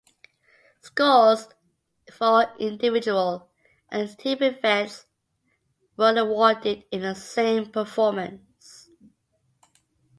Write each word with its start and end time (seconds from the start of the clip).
Scores 0.79 1.47
for 2.11 2.51
individual 2.57 3.51
and 3.91 4.09
team 4.17 4.41
events 4.41 5.05
were 5.95 6.17
awarded 6.17 6.85
in 6.89 7.01
the 7.03 7.13
same 7.13 7.71
performance. 7.71 8.89